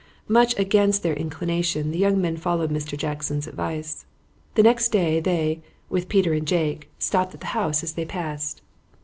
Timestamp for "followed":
2.35-2.71